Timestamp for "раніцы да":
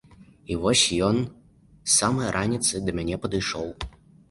2.39-2.99